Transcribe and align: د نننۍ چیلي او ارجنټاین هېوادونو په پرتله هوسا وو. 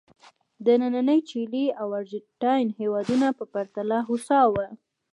د 0.65 0.67
نننۍ 0.81 1.19
چیلي 1.29 1.65
او 1.81 1.87
ارجنټاین 1.99 2.67
هېوادونو 2.79 3.27
په 3.39 3.45
پرتله 3.53 3.97
هوسا 4.07 4.41
وو. 4.53 4.67